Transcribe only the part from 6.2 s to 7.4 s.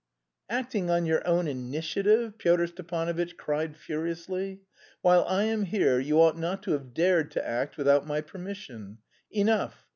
not to have dared